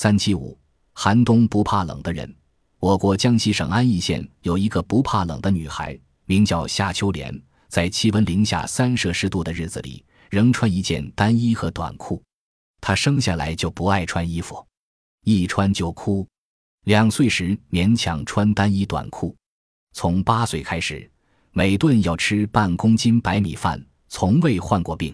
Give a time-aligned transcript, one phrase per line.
[0.00, 0.56] 三七五
[0.92, 2.32] 寒冬不怕冷的人。
[2.78, 7.36] 我国江西省安义县有一个不怕冷的女孩名叫夏秋莲
[7.66, 12.22] 在气温零下三摄氏度的日子里仍穿一件单衣和短裤。
[12.80, 14.64] 她生下来就不爱穿衣服
[15.24, 16.24] 一穿就哭。
[16.84, 19.34] 两岁时勉强穿单衣短裤。
[19.94, 21.10] 从八岁开始
[21.50, 25.12] 每顿要吃半公斤白米饭从未患过病。